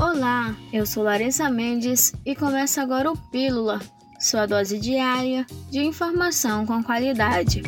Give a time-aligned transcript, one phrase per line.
[0.00, 3.80] Olá, eu sou Larissa Mendes e começa agora o Pílula,
[4.18, 7.62] sua dose diária de informação com qualidade.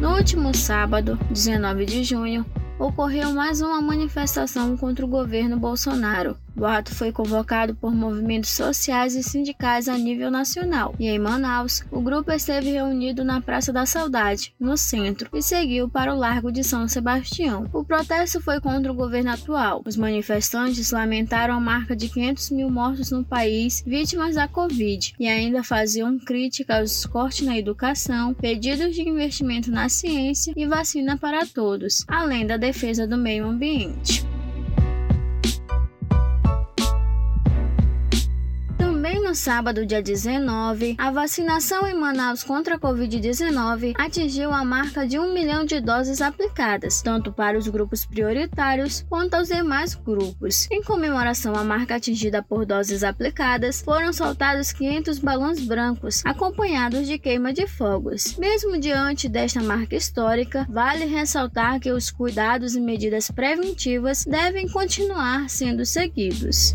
[0.00, 2.44] No último sábado, 19 de junho,
[2.80, 6.36] ocorreu mais uma manifestação contra o governo Bolsonaro.
[6.58, 11.84] O ato foi convocado por movimentos sociais e sindicais a nível nacional, e em Manaus,
[11.88, 16.50] o grupo esteve reunido na Praça da Saudade, no centro, e seguiu para o Largo
[16.50, 17.70] de São Sebastião.
[17.72, 19.82] O protesto foi contra o governo atual.
[19.86, 25.28] Os manifestantes lamentaram a marca de 500 mil mortos no país vítimas da Covid e
[25.28, 31.46] ainda faziam crítica aos cortes na educação, pedidos de investimento na ciência e vacina para
[31.46, 34.27] todos, além da defesa do meio ambiente.
[39.28, 45.18] No sábado, dia 19, a vacinação em Manaus contra a Covid-19 atingiu a marca de
[45.18, 50.66] um milhão de doses aplicadas, tanto para os grupos prioritários quanto aos demais grupos.
[50.70, 57.18] Em comemoração à marca atingida por doses aplicadas, foram soltados 500 balões brancos, acompanhados de
[57.18, 58.34] queima de fogos.
[58.38, 65.50] Mesmo diante desta marca histórica, vale ressaltar que os cuidados e medidas preventivas devem continuar
[65.50, 66.74] sendo seguidos.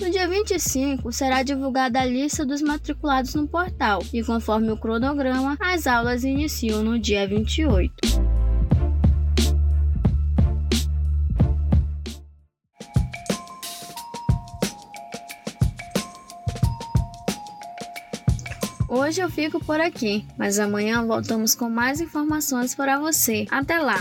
[0.00, 5.56] No dia 25 será divulgada a lista dos matriculados no portal e, conforme o cronograma,
[5.60, 8.30] as aulas iniciam no dia 28.
[18.88, 23.46] Hoje eu fico por aqui, mas amanhã voltamos com mais informações para você.
[23.48, 23.98] Até lá!